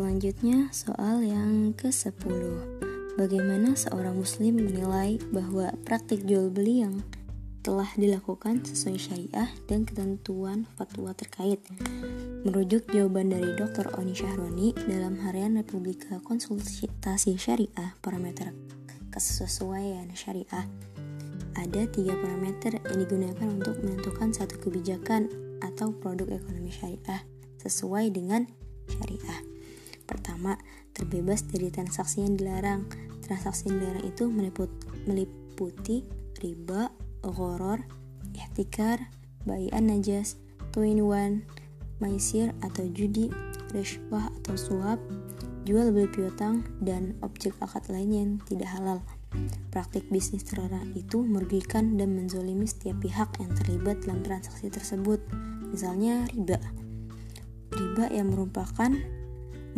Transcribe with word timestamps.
Selanjutnya 0.00 0.72
soal 0.72 1.20
yang 1.20 1.76
ke-10 1.76 2.40
Bagaimana 3.20 3.76
seorang 3.76 4.16
muslim 4.16 4.56
menilai 4.56 5.20
bahwa 5.28 5.68
praktik 5.84 6.24
jual 6.24 6.48
beli 6.48 6.80
yang 6.80 7.04
telah 7.60 7.84
dilakukan 8.00 8.64
sesuai 8.64 8.96
syariah 8.96 9.52
dan 9.68 9.84
ketentuan 9.84 10.64
fatwa 10.80 11.12
terkait 11.12 11.60
Merujuk 12.48 12.88
jawaban 12.88 13.28
dari 13.28 13.52
Dr. 13.60 13.92
Oni 14.00 14.16
Syahroni 14.16 14.72
dalam 14.88 15.20
harian 15.20 15.60
Republika 15.60 16.16
Konsultasi 16.24 17.36
Syariah 17.36 17.92
Parameter 18.00 18.56
Kesesuaian 19.12 20.08
Syariah 20.16 20.64
ada 21.60 21.84
tiga 21.92 22.16
parameter 22.16 22.80
yang 22.88 23.04
digunakan 23.04 23.48
untuk 23.52 23.76
menentukan 23.84 24.32
satu 24.32 24.64
kebijakan 24.64 25.28
atau 25.60 25.92
produk 25.92 26.40
ekonomi 26.40 26.72
syariah 26.72 27.20
sesuai 27.60 28.16
dengan 28.16 28.48
syariah. 28.88 29.49
Pertama, 30.10 30.58
terbebas 30.90 31.46
dari 31.46 31.70
transaksi 31.70 32.26
yang 32.26 32.34
dilarang. 32.34 32.90
Transaksi 33.22 33.70
yang 33.70 33.78
dilarang 33.78 34.04
itu 34.10 34.26
meliputi 35.06 36.02
riba, 36.42 36.90
ghoror, 37.22 37.86
ihtikar, 38.34 39.06
bayan 39.46 39.86
najas, 39.86 40.34
twin 40.74 40.98
one, 40.98 41.46
maisir 42.02 42.50
atau 42.66 42.82
judi, 42.90 43.30
rishwah 43.70 44.34
atau 44.42 44.58
suap, 44.58 44.98
jual 45.62 45.94
beli 45.94 46.10
piutang, 46.10 46.66
dan 46.82 47.14
objek 47.22 47.54
akad 47.62 47.86
lain 47.86 48.10
yang 48.10 48.30
tidak 48.50 48.66
halal. 48.74 48.98
Praktik 49.70 50.10
bisnis 50.10 50.42
terlarang 50.42 50.90
itu 50.98 51.22
merugikan 51.22 51.94
dan 51.94 52.18
menzolimi 52.18 52.66
setiap 52.66 52.98
pihak 52.98 53.30
yang 53.38 53.54
terlibat 53.54 54.02
dalam 54.02 54.26
transaksi 54.26 54.66
tersebut, 54.66 55.22
misalnya 55.70 56.26
riba. 56.34 56.58
Riba 57.70 58.10
yang 58.10 58.34
merupakan 58.34 58.90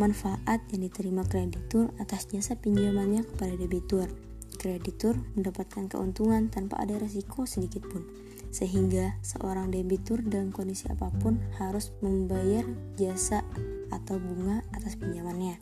manfaat 0.01 0.61
yang 0.73 0.89
diterima 0.89 1.21
kreditur 1.25 1.93
atas 2.01 2.29
jasa 2.29 2.57
pinjamannya 2.57 3.25
kepada 3.25 3.53
debitur. 3.57 4.09
Kreditur 4.57 5.17
mendapatkan 5.35 5.89
keuntungan 5.89 6.47
tanpa 6.47 6.79
ada 6.79 6.95
resiko 6.97 7.43
sedikit 7.43 7.83
pun, 7.89 8.05
sehingga 8.53 9.17
seorang 9.25 9.73
debitur 9.73 10.21
dalam 10.23 10.53
kondisi 10.53 10.87
apa 10.87 11.09
pun 11.19 11.41
harus 11.57 11.91
membayar 11.99 12.63
jasa 12.95 13.41
atau 13.91 14.17
bunga 14.17 14.61
atas 14.73 14.97
pinjamannya. 14.97 15.57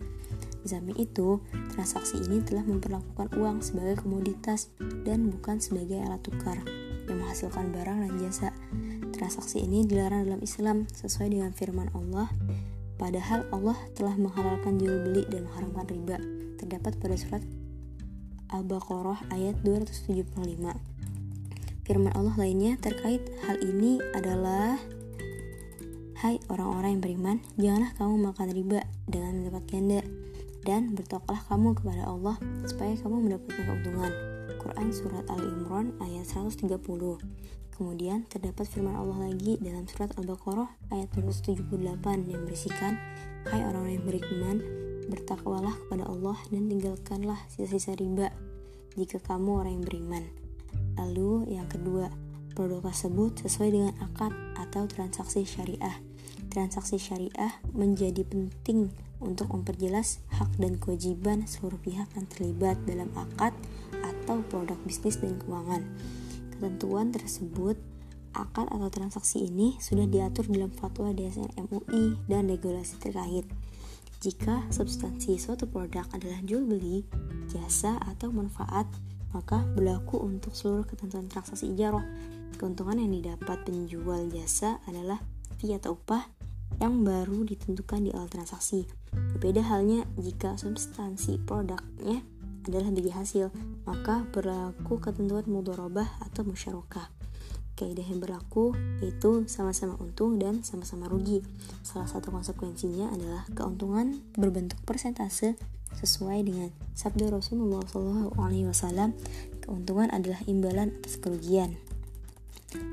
Di 0.62 0.68
samping 0.70 0.94
itu, 1.02 1.42
transaksi 1.74 2.22
ini 2.22 2.46
telah 2.46 2.62
memperlakukan 2.62 3.34
uang 3.34 3.66
sebagai 3.66 4.06
komoditas 4.06 4.70
dan 5.02 5.34
bukan 5.34 5.58
sebagai 5.58 5.98
alat 6.06 6.22
tukar 6.22 6.62
yang 7.09 7.18
menghasilkan 7.18 7.74
barang 7.74 7.98
dan 8.06 8.14
jasa. 8.22 8.50
Transaksi 9.09 9.66
ini 9.66 9.90
dilarang 9.90 10.30
dalam 10.30 10.42
Islam 10.46 10.86
sesuai 10.94 11.34
dengan 11.34 11.52
firman 11.58 11.90
Allah 11.98 12.30
Padahal 13.02 13.50
Allah 13.50 13.74
telah 13.98 14.14
menghalalkan 14.14 14.78
jual 14.78 15.10
beli 15.10 15.26
dan 15.26 15.50
mengharamkan 15.50 15.90
riba. 15.90 16.22
Terdapat 16.62 17.02
pada 17.02 17.18
surat 17.18 17.42
Al-Baqarah 18.54 19.26
ayat 19.34 19.58
275. 19.66 20.22
Firman 21.82 22.14
Allah 22.14 22.38
lainnya 22.38 22.78
terkait 22.78 23.26
hal 23.42 23.58
ini 23.58 23.98
adalah 24.14 24.78
Hai 26.22 26.38
orang-orang 26.54 27.02
yang 27.02 27.02
beriman, 27.02 27.38
janganlah 27.58 27.92
kamu 27.98 28.14
makan 28.30 28.48
riba 28.54 28.86
dengan 29.10 29.42
mendapat 29.42 29.64
ganda 29.66 30.02
dan 30.62 30.94
bertokolah 30.94 31.42
kamu 31.50 31.74
kepada 31.74 32.06
Allah 32.06 32.38
supaya 32.70 32.94
kamu 33.02 33.26
mendapatkan 33.26 33.66
keuntungan. 33.66 34.14
Quran 34.62 34.94
Surat 34.94 35.26
Al 35.34 35.42
Imran 35.42 35.98
ayat 35.98 36.30
130 36.30 36.70
Kemudian 37.82 38.30
terdapat 38.30 38.70
firman 38.70 38.94
Allah 38.94 39.26
lagi 39.26 39.58
dalam 39.58 39.90
surat 39.90 40.14
Al-Baqarah 40.14 40.70
ayat 40.94 41.10
278 41.18 41.66
yang 42.30 42.46
berisikan 42.46 42.94
Hai 43.50 43.66
orang-orang 43.66 43.98
yang 43.98 44.06
beriman, 44.06 44.58
bertakwalah 45.09 45.74
kepada 45.74 46.06
Allah 46.06 46.38
dan 46.53 46.69
tinggalkanlah 46.69 47.42
sisa-sisa 47.50 47.97
riba 47.97 48.30
jika 48.94 49.18
kamu 49.18 49.66
orang 49.66 49.81
yang 49.81 49.86
beriman. 49.90 50.24
Lalu 50.94 51.58
yang 51.58 51.66
kedua, 51.66 52.14
produk 52.53 52.86
tersebut 52.86 53.50
sesuai 53.50 53.74
dengan 53.74 53.98
akad 53.98 54.30
atau 54.62 54.86
transaksi 54.86 55.42
syariah. 55.42 55.98
Transaksi 56.53 57.02
syariah 57.02 57.66
menjadi 57.74 58.22
penting 58.30 58.94
untuk 59.18 59.50
memperjelas 59.58 60.22
hak 60.38 60.53
dan 60.62 60.78
kewajiban 60.78 61.50
seluruh 61.50 61.81
pihak 61.81 62.13
yang 62.13 62.30
terlibat 62.30 62.78
dalam 62.86 63.09
akad 63.18 63.58
atau 64.06 64.46
produk 64.53 64.78
bisnis 64.86 65.18
dan 65.18 65.42
keuangan. 65.42 65.81
Ketentuan 66.62 67.10
tersebut, 67.10 67.74
akad 68.38 68.70
atau 68.70 68.86
transaksi 68.94 69.50
ini 69.50 69.82
sudah 69.82 70.06
diatur 70.06 70.46
dalam 70.46 70.70
fatwa 70.70 71.10
DSN 71.10 71.58
MUI 71.58 72.22
dan 72.30 72.46
regulasi 72.46 73.02
terkait. 73.02 73.50
Jika 74.22 74.70
substansi 74.70 75.42
suatu 75.42 75.66
produk 75.66 76.06
adalah 76.14 76.38
jual 76.46 76.62
beli, 76.62 77.02
jasa 77.50 77.98
atau 78.06 78.30
manfaat, 78.30 78.86
maka 79.34 79.66
berlaku 79.74 80.22
untuk 80.22 80.54
seluruh 80.54 80.86
ketentuan 80.86 81.26
transaksi 81.26 81.66
ijarah. 81.74 82.06
Keuntungan 82.62 83.02
yang 83.02 83.10
didapat 83.10 83.66
penjual 83.66 84.30
jasa 84.30 84.78
adalah 84.86 85.18
fee 85.58 85.74
atau 85.74 85.98
upah 85.98 86.30
yang 86.78 87.02
baru 87.02 87.42
ditentukan 87.42 88.06
di 88.06 88.14
awal 88.14 88.30
transaksi. 88.30 88.86
Berbeda 89.10 89.66
halnya 89.66 90.06
jika 90.14 90.62
substansi 90.62 91.42
produknya 91.42 92.22
adalah 92.68 92.94
bagi 92.94 93.12
hasil, 93.14 93.50
maka 93.88 94.26
berlaku 94.30 95.02
ketentuan 95.02 95.46
mudorobah 95.50 96.08
atau 96.22 96.46
musyarakah. 96.46 97.10
Kaidah 97.74 98.06
yang 98.06 98.22
berlaku 98.22 98.78
yaitu 99.02 99.50
sama-sama 99.50 99.98
untung 99.98 100.38
dan 100.38 100.62
sama-sama 100.62 101.10
rugi. 101.10 101.42
Salah 101.82 102.06
satu 102.06 102.30
konsekuensinya 102.30 103.10
adalah 103.10 103.48
keuntungan 103.58 104.22
berbentuk 104.38 104.78
persentase 104.86 105.58
sesuai 105.98 106.46
dengan 106.46 106.70
sabda 106.94 107.34
Rasulullah 107.34 107.82
SAW. 107.90 109.12
Keuntungan 109.66 110.14
adalah 110.14 110.40
imbalan 110.46 110.94
atas 111.02 111.18
kerugian. 111.18 111.78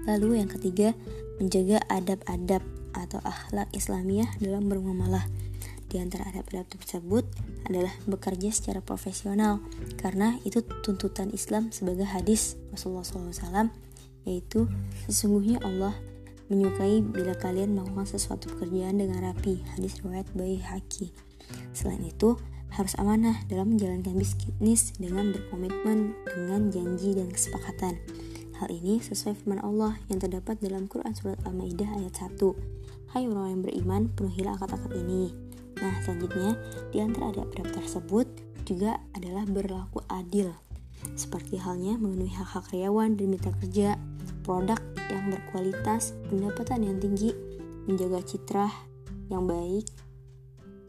Lalu 0.09 0.43
yang 0.43 0.51
ketiga, 0.51 0.97
menjaga 1.39 1.85
adab-adab 1.87 2.65
atau 2.97 3.21
akhlak 3.23 3.71
Islamiyah 3.77 4.41
dalam 4.43 4.67
bermuamalah. 4.67 5.29
Di 5.89 5.97
antara 5.97 6.29
adab-adab 6.29 6.69
tersebut 6.69 7.25
adalah 7.65 7.93
bekerja 8.05 8.53
secara 8.53 8.85
profesional 8.85 9.65
karena 9.97 10.37
itu 10.45 10.61
tuntutan 10.85 11.33
Islam 11.33 11.73
sebagai 11.73 12.05
hadis 12.05 12.61
Rasulullah 12.69 13.09
SAW 13.09 13.73
yaitu 14.29 14.69
sesungguhnya 15.09 15.65
Allah 15.65 15.97
menyukai 16.53 17.01
bila 17.01 17.33
kalian 17.33 17.73
melakukan 17.73 18.05
sesuatu 18.05 18.53
pekerjaan 18.53 19.01
dengan 19.01 19.25
rapi. 19.33 19.65
Hadis 19.77 20.05
riwayat 20.05 20.29
Bayi 20.37 20.61
Haki 20.61 21.09
selain 21.73 22.05
itu 22.05 22.37
harus 22.69 22.93
amanah 23.01 23.41
dalam 23.49 23.73
menjalankan 23.73 24.13
bisnis 24.13 24.93
dengan 25.01 25.33
berkomitmen 25.33 26.13
dengan 26.29 26.69
janji 26.69 27.17
dan 27.17 27.33
kesepakatan. 27.33 27.97
Hal 28.61 28.69
ini 28.69 29.01
sesuai 29.01 29.41
firman 29.41 29.65
Allah 29.65 29.97
yang 30.13 30.21
terdapat 30.21 30.61
dalam 30.61 30.85
Quran 30.85 31.17
Surat 31.17 31.41
Al-Ma'idah 31.49 31.97
ayat 31.97 32.13
1 32.29 33.15
Hai 33.15 33.25
orang 33.25 33.57
yang 33.57 33.63
beriman, 33.65 34.03
penuhilah 34.13 34.61
akad-akad 34.61 34.93
ini 35.01 35.48
Nah, 35.79 35.95
selanjutnya 36.03 36.59
di 36.91 36.99
antara 36.99 37.31
adab-adab 37.31 37.71
tersebut 37.71 38.27
juga 38.67 38.99
adalah 39.15 39.47
berlaku 39.47 40.03
adil. 40.11 40.51
Seperti 41.15 41.59
halnya 41.63 41.95
memenuhi 41.95 42.35
hak-hak 42.35 42.75
karyawan 42.75 43.15
dan 43.15 43.27
mitra 43.31 43.55
kerja, 43.63 43.95
produk 44.43 44.79
yang 45.09 45.31
berkualitas, 45.31 46.13
pendapatan 46.27 46.83
yang 46.83 46.97
tinggi, 46.99 47.31
menjaga 47.87 48.21
citra 48.27 48.67
yang 49.31 49.47
baik, 49.47 49.87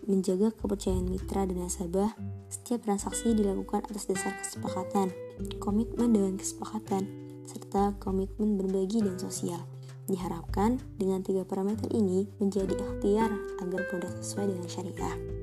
menjaga 0.09 0.49
kepercayaan 0.57 1.05
mitra 1.05 1.45
dan 1.45 1.61
nasabah. 1.61 2.11
Setiap 2.49 2.89
transaksi 2.89 3.37
dilakukan 3.37 3.85
atas 3.85 4.09
dasar 4.09 4.33
kesepakatan, 4.41 5.13
komitmen 5.61 6.17
dengan 6.17 6.33
kesepakatan, 6.41 7.05
serta 7.45 7.93
komitmen 8.01 8.57
berbagi 8.57 9.05
dan 9.05 9.21
sosial. 9.21 9.61
Diharapkan 10.09 10.81
dengan 10.97 11.21
tiga 11.21 11.45
parameter 11.45 11.85
ini 11.93 12.25
menjadi 12.41 12.73
ikhtiar 12.73 13.29
agar 13.61 13.81
produk 13.93 14.09
sesuai 14.17 14.49
dengan 14.49 14.65
syariah. 14.65 15.38